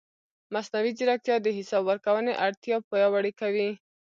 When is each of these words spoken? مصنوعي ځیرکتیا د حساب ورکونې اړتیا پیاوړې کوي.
مصنوعي 0.53 0.91
ځیرکتیا 0.97 1.35
د 1.41 1.47
حساب 1.57 1.83
ورکونې 1.89 2.33
اړتیا 2.45 2.77
پیاوړې 2.89 3.31
کوي. 3.39 3.69